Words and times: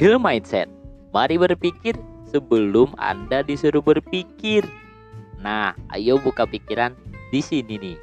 Hill 0.00 0.16
Mindset. 0.16 0.64
Mari 1.12 1.36
berpikir 1.36 1.92
sebelum 2.24 2.88
Anda 2.96 3.44
disuruh 3.44 3.84
berpikir. 3.84 4.64
Nah, 5.44 5.76
ayo 5.92 6.16
buka 6.16 6.48
pikiran 6.48 6.96
di 7.28 7.44
sini 7.44 7.76
nih. 7.76 8.00